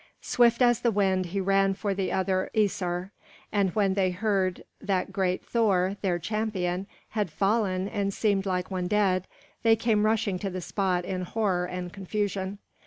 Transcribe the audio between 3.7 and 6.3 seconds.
when they heard that great Thor, their